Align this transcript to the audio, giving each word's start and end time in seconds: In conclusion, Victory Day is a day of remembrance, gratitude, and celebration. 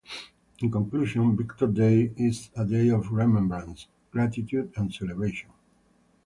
In 0.63 0.71
conclusion, 0.71 1.37
Victory 1.37 1.71
Day 1.73 2.13
is 2.17 2.49
a 2.55 2.65
day 2.65 2.89
of 2.89 3.11
remembrance, 3.11 3.85
gratitude, 4.11 4.73
and 4.75 4.91
celebration. 4.91 5.51